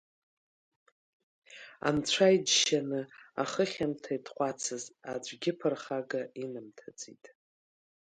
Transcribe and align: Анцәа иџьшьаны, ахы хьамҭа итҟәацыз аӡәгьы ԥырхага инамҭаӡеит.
Анцәа 1.87 2.27
иџьшьаны, 2.35 3.01
ахы 3.41 3.63
хьамҭа 3.71 4.11
итҟәацыз 4.17 4.83
аӡәгьы 5.11 5.51
ԥырхага 5.59 6.21
инамҭаӡеит. 6.43 7.25